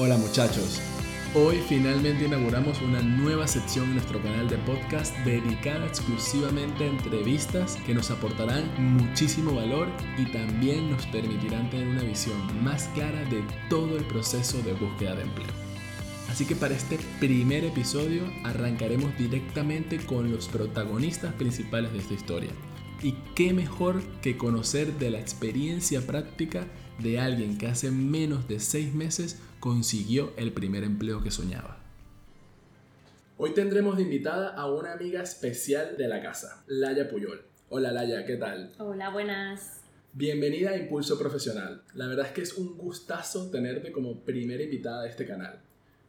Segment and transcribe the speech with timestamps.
[0.00, 0.80] Hola muchachos,
[1.34, 7.74] hoy finalmente inauguramos una nueva sección en nuestro canal de podcast dedicada exclusivamente a entrevistas
[7.84, 13.42] que nos aportarán muchísimo valor y también nos permitirán tener una visión más clara de
[13.68, 15.48] todo el proceso de búsqueda de empleo.
[16.28, 22.50] Así que para este primer episodio arrancaremos directamente con los protagonistas principales de esta historia.
[23.02, 26.68] Y qué mejor que conocer de la experiencia práctica
[27.00, 31.78] de alguien que hace menos de seis meses consiguió el primer empleo que soñaba.
[33.36, 37.44] Hoy tendremos de invitada a una amiga especial de la casa, Laya Puyol.
[37.68, 38.72] Hola Laya, ¿qué tal?
[38.78, 39.82] Hola, buenas.
[40.12, 41.82] Bienvenida a Impulso Profesional.
[41.94, 45.60] La verdad es que es un gustazo tenerte como primera invitada de este canal.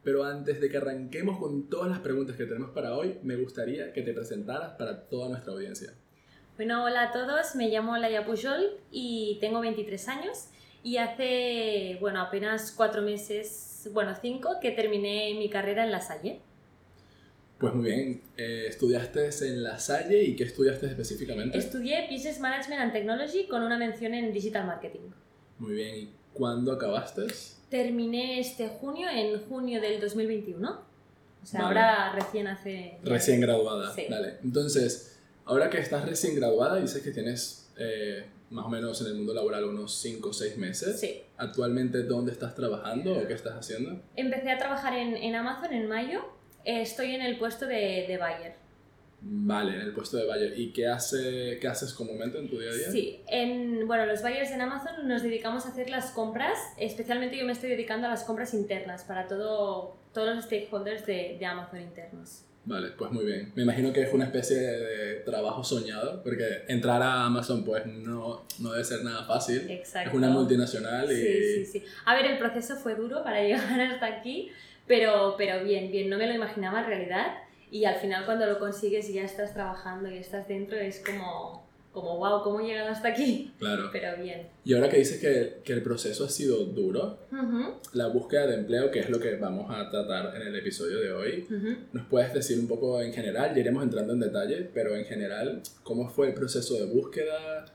[0.04, 3.92] Pero antes de que arranquemos con todas las preguntas que tenemos para hoy, me gustaría
[3.94, 5.94] que te presentaras para toda nuestra audiencia.
[6.56, 10.50] Bueno, hola a todos, me llamo Laia Pujol y tengo 23 años
[10.84, 16.42] y hace, bueno, apenas cuatro meses, bueno, cinco, que terminé mi carrera en La Salle.
[17.58, 21.58] Pues muy bien, eh, ¿estudiaste en La Salle y qué estudiaste específicamente?
[21.58, 25.10] Estudié Business Management and Technology con una mención en Digital Marketing.
[25.58, 27.28] Muy bien, ¿y cuándo acabaste?
[27.70, 30.70] Terminé este junio, en junio del 2021.
[31.42, 32.98] O sea, ahora recién hace...
[33.04, 34.06] Recién graduada, sí.
[34.10, 34.36] Vale.
[34.44, 39.16] Entonces, ahora que estás recién graduada, dices que tienes eh, más o menos en el
[39.16, 41.00] mundo laboral unos 5 o 6 meses.
[41.00, 41.22] Sí.
[41.38, 44.02] ¿Actualmente dónde estás trabajando o qué estás haciendo?
[44.16, 46.22] Empecé a trabajar en, en Amazon en mayo.
[46.66, 48.56] Eh, estoy en el puesto de, de buyer.
[49.22, 50.58] Vale, en el puesto de buyer.
[50.58, 52.92] ¿Y qué, hace, qué haces comúnmente en tu día a día?
[52.92, 57.46] Sí, en, bueno, los buyers en Amazon nos dedicamos a hacer las compras, especialmente yo
[57.46, 61.82] me estoy dedicando a las compras internas para todo, todos los stakeholders de, de Amazon
[61.82, 62.46] internos.
[62.70, 63.52] Vale, pues muy bien.
[63.56, 68.46] Me imagino que es una especie de trabajo soñado, porque entrar a Amazon pues no,
[68.60, 69.68] no debe ser nada fácil.
[69.72, 70.12] Exacto.
[70.12, 71.16] Es una multinacional y...
[71.16, 71.86] Sí, sí, sí.
[72.06, 74.52] A ver, el proceso fue duro para llegar hasta aquí,
[74.86, 77.26] pero, pero bien, bien, no me lo imaginaba en realidad.
[77.72, 81.68] Y al final cuando lo consigues y ya estás trabajando y estás dentro es como,
[82.02, 83.54] como wow, ¿cómo he llegado hasta aquí?
[83.60, 83.90] Claro.
[83.92, 84.48] Pero bien.
[84.64, 87.20] Y ahora que dices que, que el proceso ha sido duro,
[87.94, 91.12] la búsqueda de empleo, que es lo que vamos a tratar en el episodio de
[91.12, 91.48] hoy.
[91.94, 93.54] ¿nos puedes decir un poco en general?
[93.54, 97.66] Ya iremos entrando en detalle, pero en general, ¿cómo fue el proceso de búsqueda?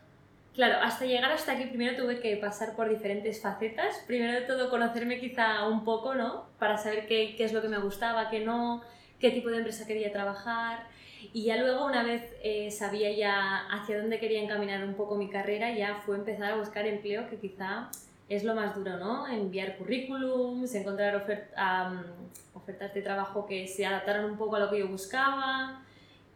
[0.55, 3.97] Claro, hasta llegar hasta aquí primero tuve que pasar por diferentes facetas.
[4.07, 6.47] Primero de todo conocerme quizá un poco, ¿no?
[6.61, 8.81] Para saber qué, qué es lo que me gustaba, qué no,
[9.19, 10.87] qué tipo de empresa quería trabajar.
[11.33, 15.31] Y ya luego, una vez eh, sabía ya hacia dónde quería encaminar un poco mi
[15.31, 17.91] carrera, ya fue empezar a buscar empleo, que quizá
[18.29, 19.27] es lo más duro, ¿no?
[19.29, 22.03] Enviar currículums, encontrar ofer- am,
[22.55, 25.85] ofertas de trabajo que se adaptaran un poco a lo que yo buscaba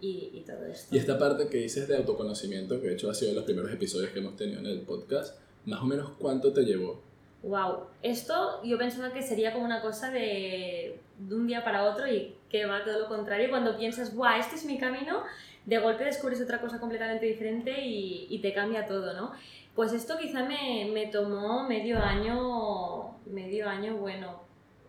[0.00, 0.94] y, y todo esto.
[0.94, 3.72] Y esta parte que dices de autoconocimiento, que de hecho ha sido de los primeros
[3.72, 7.03] episodios que hemos tenido en el podcast, más o menos cuánto te llevó?
[7.43, 12.09] Wow, esto yo pensaba que sería como una cosa de, de un día para otro
[12.09, 13.49] y que va todo lo contrario.
[13.50, 15.22] Cuando piensas, wow, este es mi camino,
[15.65, 19.32] de golpe descubres otra cosa completamente diferente y, y te cambia todo, ¿no?
[19.75, 24.48] Pues esto quizá me, me tomó medio año, medio año, bueno,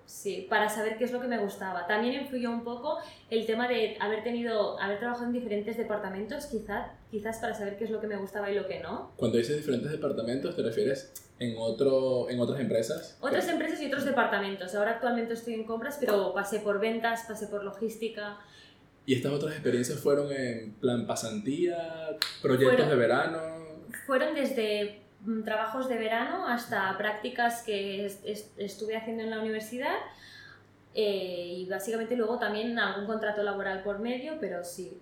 [0.10, 1.86] sí, para saber qué es lo que me gustaba.
[1.86, 2.98] También influyó un poco
[3.30, 7.84] el tema de haber tenido, haber trabajado en diferentes departamentos, quizás, quizás para saber qué
[7.86, 9.12] es lo que me gustaba y lo que no.
[9.16, 13.18] Cuando dices diferentes departamentos, ¿te refieres en, otro, en otras empresas?
[13.22, 14.74] Otras empresas y otros departamentos.
[14.74, 18.38] Ahora actualmente estoy en compras, pero pasé por ventas, pasé por logística.
[19.06, 23.40] ¿Y estas otras experiencias fueron en plan pasantía, proyectos Fueron- de verano?
[24.06, 24.99] Fueron desde
[25.44, 29.96] trabajos de verano hasta prácticas que est- est- estuve haciendo en la universidad
[30.96, 34.98] eh, y básicamente luego también algún contrato laboral por medio, pero sí.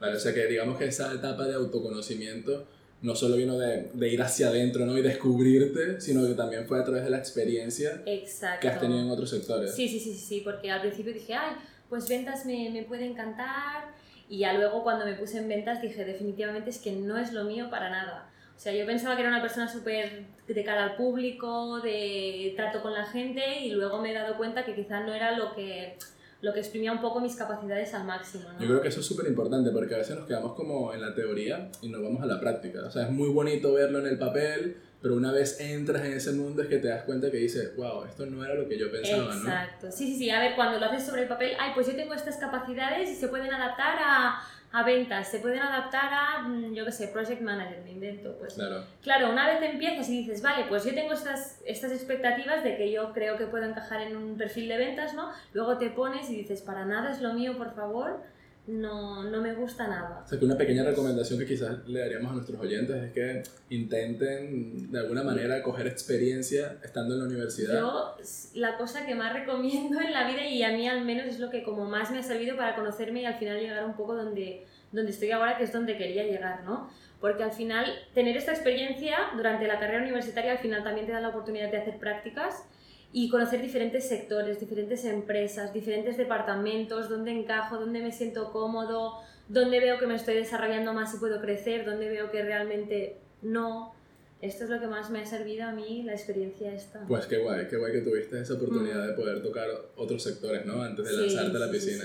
[0.00, 2.66] Vale, o sea que digamos que esa etapa de autoconocimiento
[3.02, 4.96] no solo vino de, de ir hacia adentro ¿no?
[4.98, 8.60] y descubrirte, sino que también fue a través de la experiencia Exacto.
[8.60, 9.74] que has tenido en otros sectores.
[9.74, 11.54] Sí, sí, sí, sí, sí, porque al principio dije, ay,
[11.88, 13.86] pues ventas me, me puede encantar.
[14.28, 17.44] Y ya luego cuando me puse en ventas dije, definitivamente es que no es lo
[17.44, 18.27] mío para nada.
[18.58, 22.82] O sea, yo pensaba que era una persona súper de cara al público, de trato
[22.82, 25.96] con la gente, y luego me he dado cuenta que quizás no era lo que,
[26.40, 28.52] lo que exprimía un poco mis capacidades al máximo.
[28.52, 28.60] ¿no?
[28.60, 31.14] Yo creo que eso es súper importante porque a veces nos quedamos como en la
[31.14, 32.80] teoría y nos vamos a la práctica.
[32.84, 36.32] O sea, es muy bonito verlo en el papel, pero una vez entras en ese
[36.32, 38.90] mundo es que te das cuenta que dices, wow, esto no era lo que yo
[38.90, 39.40] pensaba, ¿no?
[39.40, 39.92] Exacto.
[39.92, 40.30] Sí, sí, sí.
[40.30, 43.14] A ver, cuando lo haces sobre el papel, ay, pues yo tengo estas capacidades y
[43.14, 47.40] se pueden adaptar a, a ventas, se pueden adaptar a, mm, yo qué sé, project
[47.40, 48.36] manager, me invento.
[48.38, 48.84] Pues Claro.
[49.02, 52.90] Claro, una vez empiezas y dices, vale, pues yo tengo estas, estas expectativas de que
[52.90, 55.32] yo creo que puedo encajar en un perfil de ventas, ¿no?
[55.54, 58.22] Luego te pones y dices, para nada es lo mío, por favor,
[58.68, 60.22] no, no me gusta nada.
[60.24, 63.42] O sea, que una pequeña recomendación que quizás le daríamos a nuestros oyentes es que
[63.70, 67.80] intenten de alguna manera coger experiencia estando en la universidad.
[67.80, 68.16] Yo,
[68.54, 71.48] la cosa que más recomiendo en la vida y a mí al menos es lo
[71.48, 74.66] que como más me ha servido para conocerme y al final llegar un poco donde,
[74.92, 76.90] donde estoy ahora, que es donde quería llegar, ¿no?
[77.22, 81.20] Porque al final, tener esta experiencia durante la carrera universitaria al final también te da
[81.20, 82.64] la oportunidad de hacer prácticas
[83.12, 89.14] y conocer diferentes sectores, diferentes empresas, diferentes departamentos, dónde encajo, dónde me siento cómodo,
[89.48, 93.94] dónde veo que me estoy desarrollando más y puedo crecer, dónde veo que realmente no.
[94.40, 97.04] Esto es lo que más me ha servido a mí, la experiencia esta.
[97.08, 100.82] Pues qué guay, qué guay que tuviste esa oportunidad de poder tocar otros sectores, ¿no?
[100.82, 102.04] Antes de lanzarte a la piscina.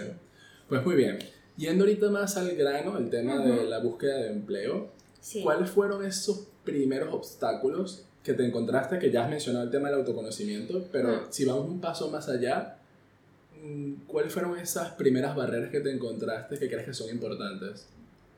[0.68, 1.20] pues muy bien.
[1.58, 4.92] Yendo ahorita más al grano, el tema de la búsqueda de empleo,
[5.44, 10.00] ¿cuáles fueron esos primeros obstáculos que te encontraste, que ya has mencionado el tema del
[10.00, 12.78] autoconocimiento, pero si vamos un paso más allá,
[13.62, 17.90] mm, ¿cuáles fueron esas primeras barreras que te encontraste que crees que son importantes?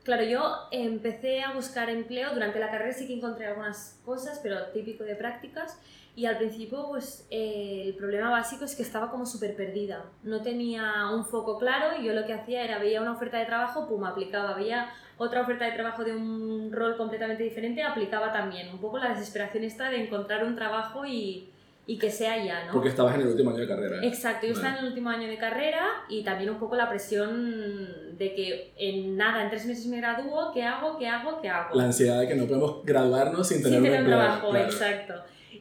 [0.02, 0.40] Claro, yo
[0.70, 5.16] empecé a buscar empleo, durante la carrera sí que encontré algunas cosas, pero típico de
[5.16, 5.78] prácticas,
[6.16, 10.42] y al principio pues eh, el problema básico es que estaba como súper perdida, no
[10.42, 13.86] tenía un foco claro y yo lo que hacía era veía una oferta de trabajo,
[13.86, 18.68] pum, aplicaba, veía otra oferta de trabajo de un rol completamente diferente, aplicaba también.
[18.68, 21.48] Un poco la desesperación esta de encontrar un trabajo y,
[21.86, 22.72] y que sea ya, ¿no?
[22.72, 24.04] Porque estabas en el último año de carrera.
[24.04, 28.18] Exacto, yo estaba en el último año de carrera y también un poco la presión
[28.18, 30.98] de que en nada, en tres meses me gradúo, ¿qué hago?
[30.98, 31.40] ¿Qué hago?
[31.40, 31.74] ¿Qué hago?
[31.74, 35.14] La ansiedad de que no podemos graduarnos sin tener, un, trabajo, exacto.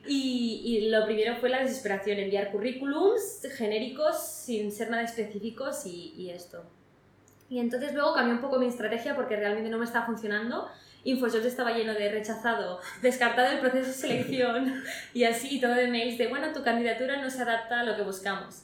[0.07, 6.13] Y, y, lo primero fue la desesperación, enviar currículums genéricos sin ser nada específicos y,
[6.15, 6.63] y esto.
[7.49, 10.67] Y entonces luego cambié un poco mi estrategia porque realmente no me estaba funcionando.
[11.03, 14.83] InfoJobs estaba lleno de rechazado, descartado el proceso de selección
[15.13, 17.95] y así, y todo de mails de, bueno, tu candidatura no se adapta a lo
[17.95, 18.63] que buscamos.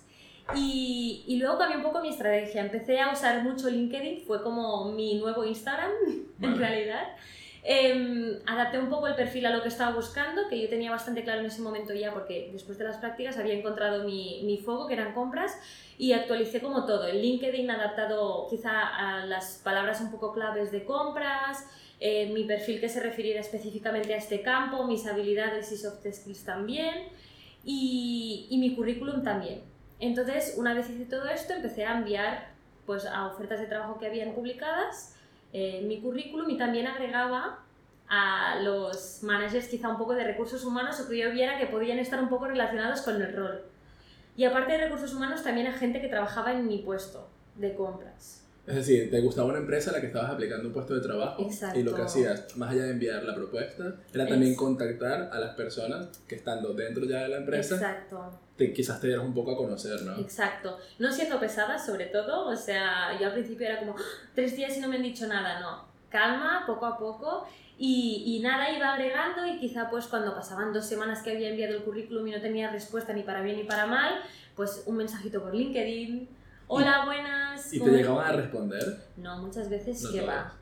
[0.56, 2.62] Y, y, luego cambié un poco mi estrategia.
[2.62, 5.92] Empecé a usar mucho LinkedIn, fue como mi nuevo Instagram,
[6.42, 7.16] en realidad.
[7.64, 11.24] Eh, adapté un poco el perfil a lo que estaba buscando, que yo tenía bastante
[11.24, 14.88] claro en ese momento ya, porque después de las prácticas había encontrado mi, mi foco,
[14.88, 15.56] que eran compras,
[15.98, 17.06] y actualicé como todo.
[17.06, 21.68] El LinkedIn adaptado quizá a las palabras un poco claves de compras,
[22.00, 26.44] eh, mi perfil que se refiriera específicamente a este campo, mis habilidades y soft skills
[26.44, 27.10] también,
[27.64, 29.62] y, y mi currículum también.
[30.00, 32.48] Entonces, una vez hice todo esto, empecé a enviar
[32.88, 35.16] pues, a ofertas de trabajo que habían publicadas
[35.54, 37.60] eh, mi currículum y también agregaba
[38.08, 41.98] a los managers quizá un poco de recursos humanos o que yo viera que podían
[42.00, 43.62] estar un poco relacionados con el rol.
[44.36, 48.41] Y aparte de recursos humanos, también a gente que trabajaba en mi puesto de compras.
[48.68, 51.50] Es decir, te gustaba una empresa a la que estabas aplicando un puesto de trabajo
[51.76, 55.56] y lo que hacías, más allá de enviar la propuesta, era también contactar a las
[55.56, 58.40] personas que estando dentro ya de la empresa, Exacto.
[58.56, 60.16] Te, quizás te dieras un poco a conocer, ¿no?
[60.20, 60.78] Exacto.
[61.00, 64.78] No siendo pesada, sobre todo, o sea, yo al principio era como, ah, tres días
[64.78, 65.90] y no me han dicho nada, no.
[66.10, 67.48] Calma, poco a poco,
[67.80, 71.76] y, y, nada, iba agregando y quizá pues cuando pasaban dos semanas que había enviado
[71.76, 74.22] el currículum y no tenía respuesta ni para bien ni para mal,
[74.56, 76.30] pues un mensajito por LinkedIn,
[76.72, 77.74] hola, buenas.
[77.74, 78.98] ¿Y te llegaban a responder?
[79.18, 80.54] No, muchas veces que va,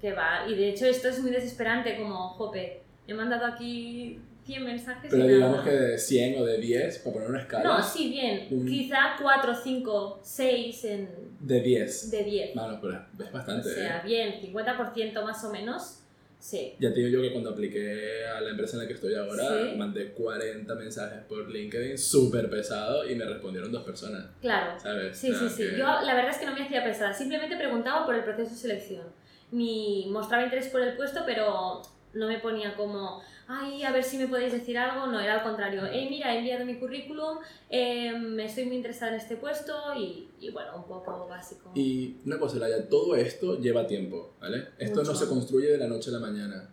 [0.00, 0.46] que va.
[0.48, 5.10] Y de hecho esto es muy desesperante, como, jope, he mandado aquí 100 mensajes.
[5.10, 7.64] Pero digamos que de 100 o de 10, para poner una escala.
[7.64, 8.66] No, sí, bien.
[8.66, 11.08] Quizá 4, 5, 6 en...
[11.40, 12.10] De 10.
[12.10, 12.54] De 10.
[12.54, 13.68] Bueno, pero es bastante.
[13.68, 14.02] O sea, ¿eh?
[14.04, 16.02] bien, 50% más o menos
[16.38, 16.74] Sí.
[16.78, 19.74] Ya te digo yo que cuando apliqué a la empresa en la que estoy ahora,
[19.76, 24.26] mandé 40 mensajes por LinkedIn, súper pesado, y me respondieron dos personas.
[24.40, 24.78] Claro.
[24.78, 25.18] ¿Sabes?
[25.18, 25.64] Sí, sí, sí.
[25.76, 28.56] Yo la verdad es que no me hacía pesada, simplemente preguntaba por el proceso de
[28.56, 29.06] selección.
[29.50, 34.18] Ni mostraba interés por el puesto, pero no me ponía como, ay, a ver si
[34.18, 37.38] me podéis decir algo, no, era al contrario, eh, mira, he enviado mi currículum,
[37.70, 38.12] eh,
[38.44, 41.72] estoy muy interesada en este puesto y, y, bueno, un poco básico.
[41.74, 44.68] Y una cosa, Laia, todo esto lleva tiempo, ¿vale?
[44.78, 46.70] Esto no se construye de la noche a la mañana.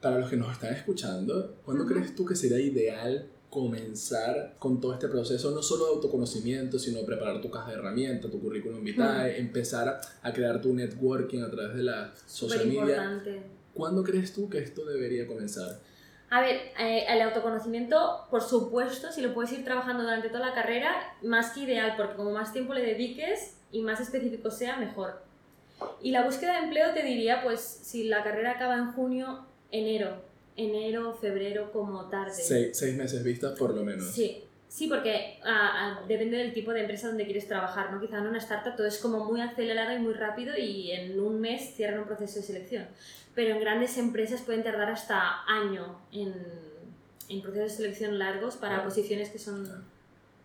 [0.00, 4.94] Para los que nos están escuchando, ¿cuándo crees tú que sería ideal comenzar con todo
[4.94, 9.38] este proceso, no solo de autoconocimiento, sino preparar tu caja de herramientas, tu currículum vitae,
[9.38, 12.80] empezar a crear tu networking a través de la social media?
[12.80, 13.42] Importante.
[13.74, 15.80] ¿Cuándo crees tú que esto debería comenzar?
[16.30, 20.54] A ver, eh, el autoconocimiento, por supuesto, si lo puedes ir trabajando durante toda la
[20.54, 25.22] carrera, más que ideal, porque como más tiempo le dediques y más específico sea, mejor.
[26.00, 30.22] Y la búsqueda de empleo te diría, pues, si la carrera acaba en junio, enero.
[30.56, 32.32] Enero, febrero, como tarde.
[32.32, 34.06] Seis, seis meses vistas por lo menos.
[34.06, 38.00] Sí, Sí, porque ah, ah, depende del tipo de empresa donde quieres trabajar, ¿no?
[38.00, 41.40] Quizá en una startup todo es como muy acelerado y muy rápido y en un
[41.40, 42.86] mes cierran un proceso de selección.
[43.34, 46.32] Pero en grandes empresas pueden tardar hasta año en,
[47.28, 49.68] en procesos de selección largos para posiciones que son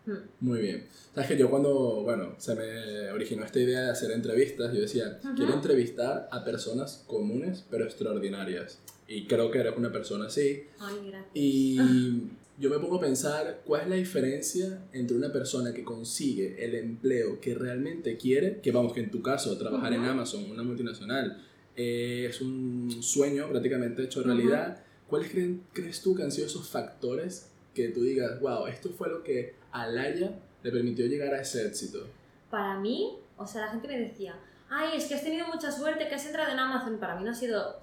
[0.06, 0.18] Hmm.
[0.40, 0.88] Muy bien.
[1.14, 5.20] Sabes que yo cuando, bueno, se me originó esta idea de hacer entrevistas, yo decía,
[5.24, 5.36] Ujú.
[5.36, 8.80] quiero entrevistar a personas comunes pero extraordinarias.
[9.08, 10.64] Y creo que eres una persona así.
[10.80, 11.32] Ay, gracias.
[11.34, 12.24] Y
[12.58, 16.76] yo me pongo a pensar cuál es la diferencia entre una persona que consigue el
[16.76, 20.10] empleo que realmente quiere, que vamos, que en tu caso, trabajar en Ujú.
[20.12, 21.44] Amazon, una multinacional,
[21.76, 24.82] eh, es un sueño prácticamente hecho realidad.
[25.08, 29.10] ¿Cuáles creen- crees tú que han sido esos factores que tú digas, wow, esto fue
[29.10, 32.08] lo que a Laia le permitió llegar a ese éxito?
[32.50, 36.08] Para mí, o sea, la gente me decía, ay, es que has tenido mucha suerte
[36.08, 36.98] que has entrado en Amazon.
[36.98, 37.76] Para mí no ha sido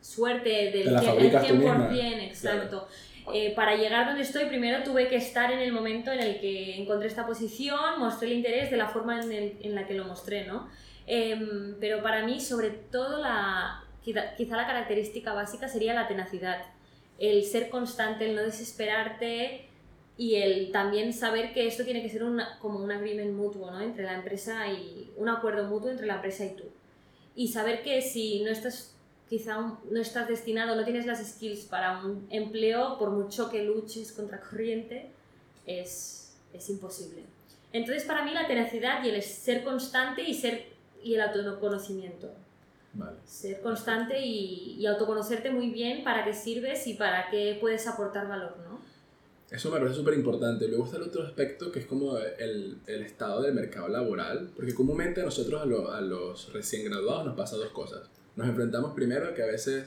[0.00, 1.90] suerte del la tú misma.
[1.90, 2.88] 100%, exacto.
[3.34, 6.76] Eh, para llegar donde estoy, primero tuve que estar en el momento en el que
[6.80, 10.04] encontré esta posición, mostré el interés de la forma en, el- en la que lo
[10.04, 10.68] mostré, ¿no?
[11.08, 16.66] Em, pero para mí, sobre todo, la, quizá, quizá la característica básica sería la tenacidad,
[17.18, 19.68] el ser constante, el no desesperarte
[20.18, 23.80] y el también saber que esto tiene que ser una, como un agreement mutuo, ¿no?
[23.80, 26.64] Entre la empresa y un acuerdo mutuo entre la empresa y tú.
[27.34, 28.95] Y saber que si no estás
[29.28, 33.64] quizá un- no estás destinado, no tienes las skills para un empleo, por mucho que
[33.64, 35.10] luches contra corriente,
[35.66, 37.22] es, es imposible.
[37.72, 40.66] Entonces, para mí la tenacidad y el ser constante y, ser,
[41.02, 42.30] y el autoconocimiento.
[42.94, 43.18] Vale.
[43.26, 48.26] Ser constante y, y autoconocerte muy bien para qué sirves y para qué puedes aportar
[48.28, 48.80] valor, ¿no?
[49.50, 50.66] Eso me parece súper importante.
[50.66, 54.74] Luego está el otro aspecto que es como el, el estado del mercado laboral, porque
[54.74, 58.08] comúnmente a nosotros, a, lo- a los recién graduados, nos pasa dos cosas.
[58.36, 59.86] Nos enfrentamos primero a que a veces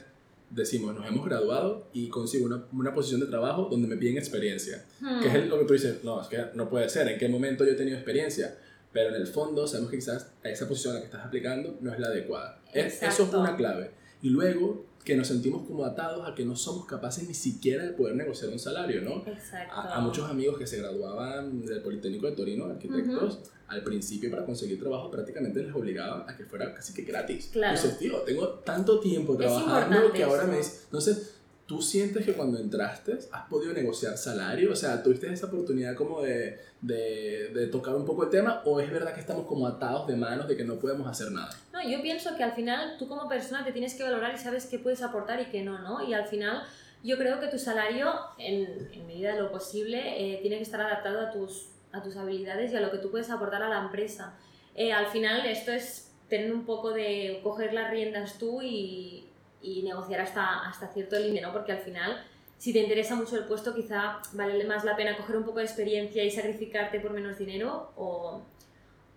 [0.50, 4.84] decimos, nos hemos graduado y consigo una, una posición de trabajo donde me piden experiencia.
[5.22, 7.28] Que es el- lo que tú dices, no, es que no puede ser, ¿en qué
[7.28, 8.58] momento yo he tenido experiencia?
[8.92, 11.78] Pero en el fondo sabemos que quizás a esa posición a la que estás aplicando
[11.80, 12.60] no es la adecuada.
[12.74, 13.92] Es- eso es una clave.
[14.22, 17.92] Y luego que nos sentimos como atados a que no somos capaces ni siquiera de
[17.92, 19.26] poder negociar un salario, ¿no?
[19.26, 19.74] Exacto.
[19.74, 23.38] A, a muchos amigos que se graduaban del Politécnico de Torino, arquitectos,
[23.68, 27.50] al principio para conseguir trabajo prácticamente les obligaban a que fuera casi que gratis.
[27.52, 27.80] Claro.
[27.80, 30.52] Dices, tío, tengo tanto tiempo trabajando que ahora eso.
[30.52, 30.58] me.
[30.58, 31.34] Entonces,
[31.66, 34.72] ¿tú sientes que cuando entraste has podido negociar salario?
[34.72, 38.60] O sea, ¿tuviste esa oportunidad como de, de, de tocar un poco el tema?
[38.64, 41.56] ¿O es verdad que estamos como atados de manos de que no podemos hacer nada?
[41.82, 44.66] No, yo pienso que al final tú como persona te tienes que valorar y sabes
[44.66, 46.02] qué puedes aportar y qué no, ¿no?
[46.02, 46.62] Y al final
[47.02, 49.98] yo creo que tu salario, en, en medida de lo posible,
[50.34, 53.10] eh, tiene que estar adaptado a tus, a tus habilidades y a lo que tú
[53.10, 54.34] puedes aportar a la empresa.
[54.74, 59.26] Eh, al final esto es tener un poco de coger las riendas tú y,
[59.62, 61.52] y negociar hasta, hasta cierto límite, ¿no?
[61.52, 62.22] Porque al final,
[62.58, 65.64] si te interesa mucho el puesto, quizá vale más la pena coger un poco de
[65.64, 68.42] experiencia y sacrificarte por menos dinero o,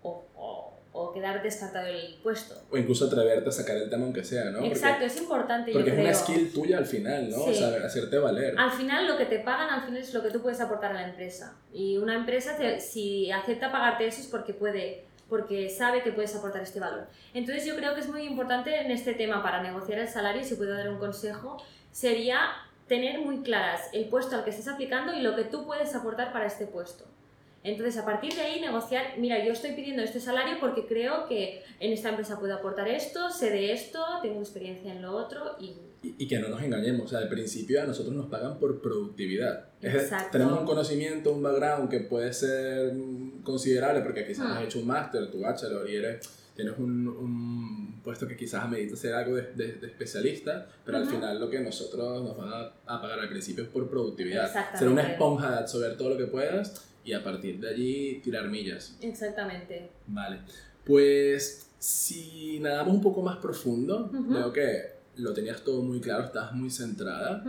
[0.04, 2.56] o, o- o quedar descartado el puesto.
[2.72, 4.60] O incluso atreverte a sacar el tema aunque sea, ¿no?
[4.60, 6.24] Porque- Exacto, es importante, Porque, yo es una creo.
[6.24, 7.38] skill tuya al final, ¿no?
[7.44, 7.56] O Sí.
[7.56, 8.54] sea, hacerte valer.
[8.58, 10.94] Al final lo que te pagan al final es lo que tú puedes aportar a
[11.02, 11.56] la empresa.
[11.74, 16.36] Y una empresa te- si acepta pagarte eso es porque puede, porque sabe que puedes
[16.36, 17.08] aportar este valor.
[17.34, 20.54] Entonces yo creo que es muy importante en este tema para negociar el salario, si
[20.56, 21.58] puedo dar un consejo,
[21.92, 22.40] sería
[22.88, 26.32] tener muy claras el puesto al que estés aplicando y lo que tú puedes aportar
[26.34, 27.06] para este puesto.
[27.64, 31.64] Entonces, a partir de ahí, negociar, mira, yo estoy pidiendo este salario porque creo que
[31.80, 35.74] en esta empresa puedo aportar esto, sé de esto, tengo experiencia en lo otro y
[36.06, 38.82] Y, y que no nos engañemos, o sea, al principio a nosotros nos pagan por
[38.82, 39.68] productividad.
[39.82, 40.32] Es Exacto.
[40.34, 42.92] tenemos un conocimiento, un background que puede ser
[43.44, 44.52] considerable porque quizás Hmm.
[44.58, 46.28] has hecho un máster, tu bachelor y eres,
[46.58, 51.04] tienes un, un puesto que quizás amerita ser algo de, de- de especialista, pero al
[51.04, 51.14] Ujú.
[51.16, 54.52] final lo que nosotros nos van a, a pagar al principio es por productividad.
[54.78, 58.50] Ser una esponja de absorber todo lo que puedas y a partir de allí tirar
[58.50, 58.98] millas.
[59.02, 59.90] exactamente.
[60.08, 60.40] Vale,
[60.86, 64.34] pues si nadamos un poco más profundo, Ujú.
[64.34, 67.44] veo que lo tenías todo muy claro, estabas muy centrada.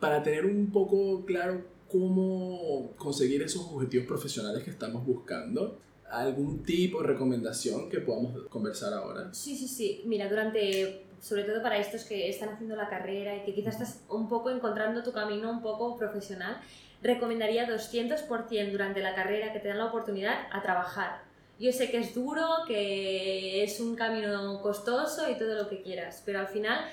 [0.00, 5.78] Para tener un poco claro cómo conseguir esos objetivos profesionales que estamos buscando,
[6.10, 9.32] ¿algún tipo de recomendación que podamos conversar ahora?
[9.32, 10.02] Sí, sí, sí.
[10.04, 14.00] Mira, durante, sobre todo para estos que están haciendo la carrera y que quizás estás
[14.08, 16.60] un poco encontrando tu camino un poco profesional,
[17.02, 21.22] recomendaría 200% durante la carrera que te dan la oportunidad a trabajar.
[21.58, 26.22] Yo sé que es duro, que es un camino costoso y todo lo que quieras,
[26.24, 26.86] pero al final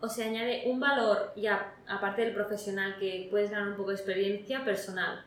[0.00, 3.96] o se añade un valor ya aparte del profesional que puedes ganar un poco de
[3.96, 5.24] experiencia personal.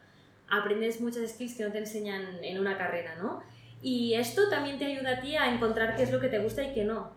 [0.47, 3.43] Aprendes muchas skills que no te enseñan en una carrera, ¿no?
[3.81, 6.63] Y esto también te ayuda a ti a encontrar qué es lo que te gusta
[6.63, 7.11] y qué no.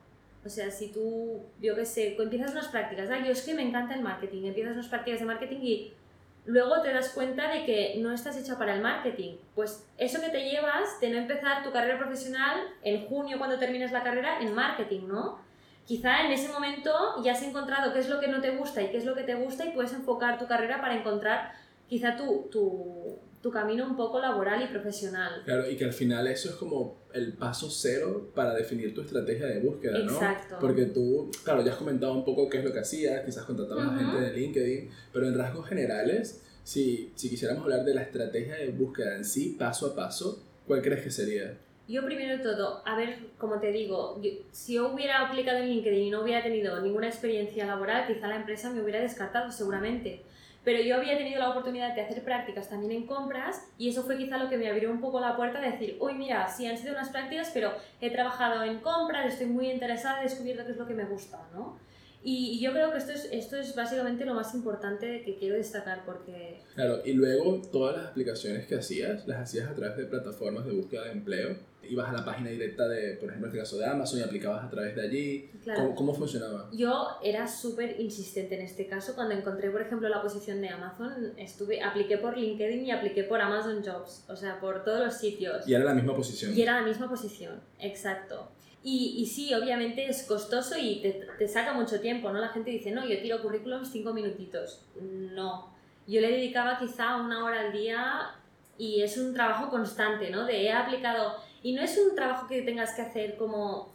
[0.45, 3.63] O sea, si tú, yo qué sé, empiezas unas prácticas, ah, yo es que me
[3.63, 5.95] encanta el marketing, empiezas unas prácticas de marketing y
[6.45, 9.37] luego te das cuenta de que no estás hecha para el marketing.
[9.55, 13.93] Pues eso que te llevas de no empezar tu carrera profesional en junio cuando termines
[13.93, 15.39] la carrera en marketing, ¿no?
[15.87, 18.91] Quizá en ese momento ya has encontrado qué es lo que no te gusta y
[18.91, 21.53] qué es lo que te gusta y puedes enfocar tu carrera para encontrar
[21.89, 25.43] quizá tu, tu, tu camino un poco laboral y profesional.
[25.45, 29.47] Claro, y que al final eso es como el paso cero para definir tu estrategia
[29.47, 30.13] de búsqueda, ¿no?
[30.15, 30.57] Exacto.
[30.61, 33.87] Porque tú, claro, ya has comentado un poco qué es lo que hacías, quizás contratabas
[33.87, 33.99] a Ujú.
[33.99, 38.69] gente de LinkedIn, pero en rasgos generales, si, si quisiéramos hablar de la estrategia de
[38.71, 41.59] búsqueda en sí, paso a paso, ¿cuál crees que sería?
[41.89, 45.69] Yo primero de todo, a ver, como te digo, yo- si yo hubiera aplicado en
[45.69, 50.23] LinkedIn y no hubiera tenido ninguna experiencia laboral, quizá la empresa me hubiera descartado seguramente.
[50.65, 54.17] Pero yo había tenido la oportunidad de hacer prácticas también en compras y eso fue
[54.17, 56.79] quizá lo que me abrió un poco la puerta de decir, uy, mira, sí han
[56.79, 60.77] sido unas prácticas, pero he trabajado en compras, estoy muy interesada, he descubierto qué es
[60.77, 61.77] lo que me gusta, ¿no?
[62.25, 65.57] Y, y yo creo que esto es, esto es básicamente lo más importante que quiero
[65.57, 70.05] destacar porque Claro, y luego todas las aplicaciones que hacías, las hacías a través de
[70.05, 71.57] plataformas de búsqueda de empleo.
[71.83, 74.65] Ibas a la página directa de, por ejemplo, en este caso de Amazon y aplicabas
[74.65, 75.51] a través de allí.
[75.65, 75.83] Claro.
[75.83, 76.71] ¿Cómo, cómo funcionaba?
[76.73, 79.17] Yo era súper insistente en este caso.
[79.17, 83.41] Cuando encontré, por ejemplo, la posición de Amazon, estuve, apliqué por LinkedIn y apliqué por
[83.41, 85.67] Amazon Jobs, o sea, por todos los sitios.
[85.67, 86.57] Y era la misma posición.
[86.57, 88.49] Y era la misma posición, exacto.
[88.85, 92.41] Y, y sí, obviamente es costoso y te, te saca mucho tiempo, ¿no?
[92.41, 94.85] La gente dice, no, yo tiro currículums cinco minutitos.
[95.01, 95.73] No.
[96.07, 98.33] Yo le dedicaba quizá una hora al día
[98.79, 100.45] y es un trabajo constante, ¿no?
[100.45, 101.37] De he aplicado...
[101.63, 103.93] Y no es un trabajo que tengas que hacer como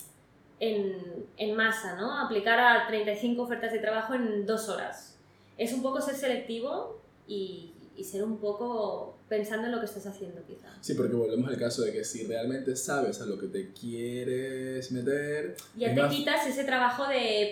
[0.61, 2.17] en, en masa, ¿no?
[2.17, 5.19] Aplicar a 35 ofertas de trabajo en dos horas.
[5.57, 10.05] Es un poco ser selectivo y, y ser un poco pensando en lo que estás
[10.07, 10.67] haciendo, quizá.
[10.79, 14.91] Sí, porque volvemos al caso de que si realmente sabes a lo que te quieres
[14.91, 17.51] meter, Ya te más- quitas ese trabajo de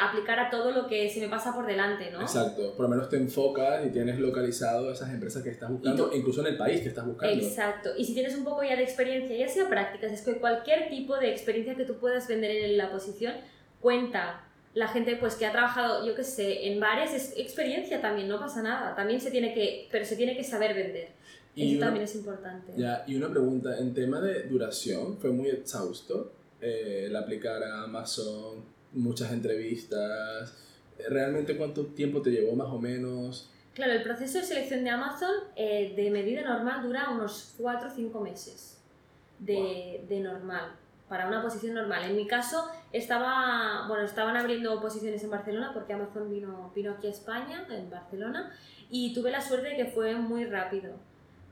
[0.00, 2.20] aplicar a todo lo que se me pasa por delante, ¿no?
[2.20, 6.16] Exacto, por lo menos te enfocas y tienes localizado esas empresas que estás buscando, tú-
[6.16, 7.34] incluso en el país que estás buscando.
[7.42, 7.90] Exacto.
[7.96, 11.16] Y si tienes un poco ya de experiencia, ya sea prácticas, es que cualquier tipo
[11.16, 13.34] de experiencia que tú puedas vender en la posición,
[13.80, 14.43] cuenta.
[14.74, 18.38] La gente pues que ha trabajado, yo qué sé, en bares es experiencia también, no
[18.40, 18.94] pasa nada.
[18.96, 21.08] También se tiene que, pero se tiene que saber vender.
[21.54, 22.72] Y Eso una- también es importante.
[22.76, 27.84] Ya, y una pregunta, en tema de duración, fue muy exhausto eh, el aplicar a
[27.84, 30.56] Amazon, muchas entrevistas.
[31.08, 33.50] ¿Realmente cuánto tiempo te llevó más o menos?
[33.74, 37.90] Claro, el proceso de selección de Amazon eh, de medida normal dura unos 4 o
[37.94, 38.78] 5 meses
[39.38, 40.72] de, de normal,
[41.08, 42.04] para una posición normal.
[42.04, 47.06] En mi caso, estaba, bueno, estaban abriendo posiciones en Barcelona porque Amazon vino, vino aquí
[47.06, 48.52] a España, en Barcelona,
[48.90, 50.96] y tuve la suerte de que fue muy rápido.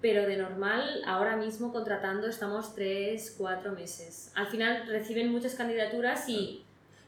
[0.00, 4.32] Pero de normal, ahora mismo contratando estamos 3, 4 meses.
[4.34, 6.61] Al final reciben muchas candidaturas y...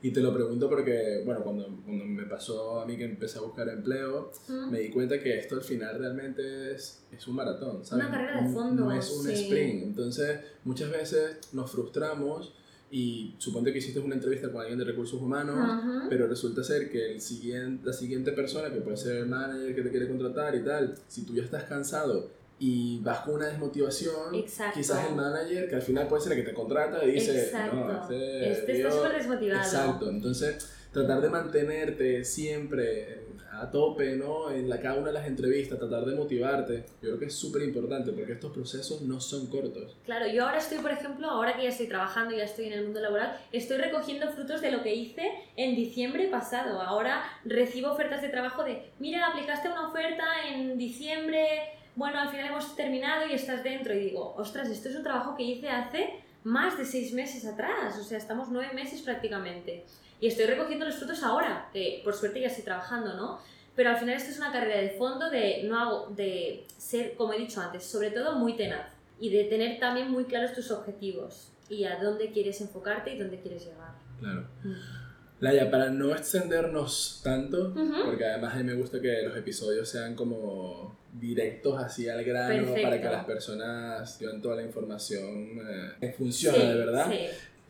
[0.07, 3.41] Y te lo pregunto porque, bueno, cuando, cuando me pasó a mí que empecé a
[3.41, 7.83] buscar empleo, Mm, me di cuenta que esto al final realmente es, es un maratón,
[7.87, 8.05] ¿sabes?
[8.07, 9.33] Una carrera de fondo, No es un sí.
[9.33, 9.83] sprint.
[9.85, 12.53] Entonces, muchas veces nos frustramos
[12.91, 17.13] y suponte que hiciste una entrevista con alguien de recursos humanos, pero resulta ser que
[17.13, 20.63] el siguiente, la siguiente persona, que puede ser el manager que te quiere contratar y
[20.63, 24.79] tal, si tú ya estás cansado y vas con una desmotivación, Exacto.
[24.79, 27.77] quizás el manager, que al final puede ser el que te contrata y dice, Exacto.
[27.77, 29.61] no, este, Este está súper desmotivado.
[29.61, 33.25] Exacto, entonces tratar de mantenerte siempre
[33.61, 34.51] a tope, ¿no?
[34.51, 37.63] En la, cada una de las entrevistas, tratar de motivarte, yo creo que es súper
[37.63, 39.97] importante porque estos procesos no son cortos.
[40.05, 42.85] Claro, yo ahora estoy, por ejemplo, ahora que ya estoy trabajando, ya estoy en el
[42.85, 46.81] mundo laboral, estoy recogiendo frutos de lo que hice en diciembre pasado.
[46.81, 51.47] Ahora recibo ofertas de trabajo de, mira, aplicaste una oferta en diciembre,
[51.97, 53.95] bueno, al final hemos terminado y estás dentro.
[53.95, 57.99] Y digo, ostras, esto es un trabajo que hice hace más de seis meses atrás,
[57.99, 59.85] o sea, estamos nueve meses prácticamente.
[60.21, 63.39] Y estoy recogiendo los frutos ahora, que por suerte ya estoy trabajando, ¿no?
[63.75, 67.33] Pero al final esto es una carrera de fondo de, no hago, de ser, como
[67.33, 68.87] he dicho antes, sobre todo muy tenaz
[69.19, 73.41] y de tener también muy claros tus objetivos y a dónde quieres enfocarte y dónde
[73.41, 73.93] quieres llegar.
[74.21, 74.47] Claro.
[74.63, 75.04] Mm.
[75.45, 78.05] Laia, para no extendernos tanto, Ujú.
[78.07, 82.55] porque además a mí me gusta que los episodios sean como directos así al grano
[82.65, 82.83] Perfecto.
[82.83, 87.11] para que las personas lleven toda la información eh, que funciona Sí, de verdad.
[87.11, 87.19] sí.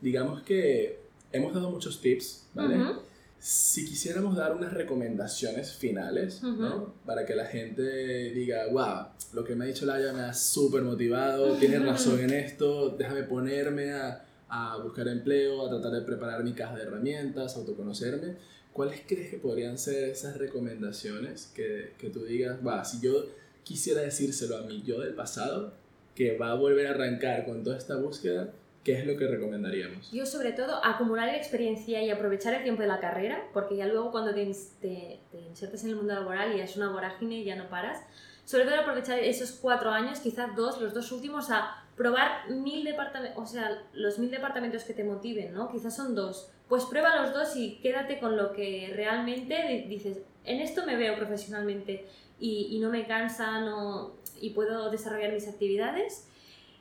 [0.01, 0.99] Digamos que
[1.31, 2.77] hemos dado muchos tips, ¿vale?
[2.77, 3.01] Ujú.
[3.39, 6.75] Si quisiéramos dar unas recomendaciones finales, ¿no?
[6.77, 6.93] Ujú.
[7.05, 7.83] Para que la gente
[8.31, 12.31] diga, wow, lo que me ha dicho Laia me ha súper motivado, tiene razón en
[12.31, 17.55] esto, déjame ponerme a, a buscar empleo, a tratar de preparar mi caja de herramientas,
[17.55, 18.35] autoconocerme.
[18.73, 23.25] ¿Cuáles crees que podrían ser esas recomendaciones que, que tú digas, wow, si yo
[23.63, 25.73] quisiera decírselo a mi yo del pasado,
[26.13, 28.53] que va a volver a arrancar con toda esta búsqueda,
[28.83, 30.11] ¿qué es lo que recomendaríamos?
[30.11, 34.11] Yo sobre todo acumular experiencia y aprovechar el tiempo de la carrera, porque ya luego
[34.11, 34.45] cuando te,
[34.79, 37.99] te, te insertas en el mundo laboral y es una vorágine ya no paras,
[38.45, 43.41] sobre todo aprovechar esos cuatro años, quizás dos, los dos últimos, a probar mil departamentos,
[43.41, 45.71] o sea, los mil departamentos que te motiven, ¿no?
[45.71, 46.51] Quizás son dos.
[46.67, 50.95] Pues prueba los dos y quédate con lo que realmente di- dices, en esto me
[50.95, 52.05] veo profesionalmente.
[52.39, 56.27] y, y no me cansa no, y puedo desarrollar mis actividades.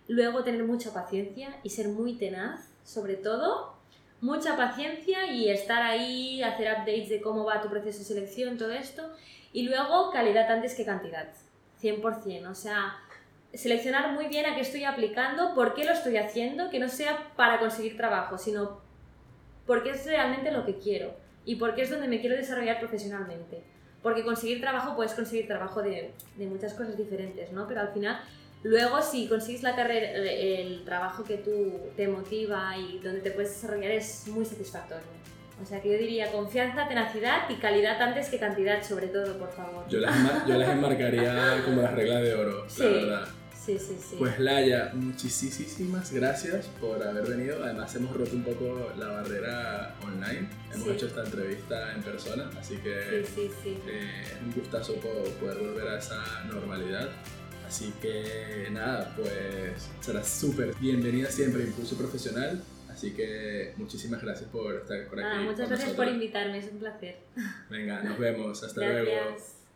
[0.09, 3.73] Luego tener mucha paciencia y ser muy tenaz, sobre todo.
[4.21, 8.73] Mucha paciencia y estar ahí, hacer updates de cómo va tu proceso de selección, todo
[8.73, 9.11] esto.
[9.53, 11.29] Y luego calidad antes que cantidad,
[11.81, 12.51] 100%.
[12.51, 12.97] O sea,
[13.57, 17.33] seleccionar muy bien a qué estoy aplicando, por qué lo estoy haciendo, que no sea
[17.37, 18.81] para conseguir trabajo, sino
[19.67, 21.15] porque es realmente lo que quiero
[21.45, 23.63] y porque es donde me quiero desarrollar profesionalmente.
[24.03, 27.67] Porque conseguir trabajo, puedes conseguir trabajo de, de muchas cosas diferentes, ¿no?
[27.67, 28.21] Pero al final,
[28.63, 33.51] luego si consigues la carrera, el trabajo que tú te motiva y donde te puedes
[33.55, 35.05] desarrollar es muy satisfactorio.
[35.63, 39.51] O sea que yo diría confianza, tenacidad y calidad antes que cantidad, sobre todo, por
[39.53, 39.89] favor.
[39.89, 42.83] Yo las, yo las enmarcaría como las reglas de oro, Sí.
[42.83, 43.29] la verdad.
[43.65, 44.17] Sí, sí, sí.
[44.19, 47.65] Pues Laia, muchísimas gracias por haber venido.
[47.65, 50.49] Además hemos roto un poco la barrera online.
[50.73, 50.91] Hemos Sí.
[50.93, 55.59] hecho esta entrevista en persona, así que sí, sí, eh, es un gustazo po- poder
[55.59, 57.09] volver a esa normalidad.
[57.67, 62.63] Así que nada, pues serás súper bienvenida siempre a Impulso Profesional.
[62.91, 65.29] Así que muchísimas gracias por estar por aquí.
[65.29, 66.15] Nada, muchas gracias por nosotros.
[66.15, 67.17] invitarme, es un placer.
[67.71, 68.63] Venga, nos vemos.
[68.63, 69.11] Hasta luego.
[69.11, 69.54] Gracias.